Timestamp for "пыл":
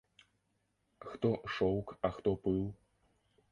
2.47-2.61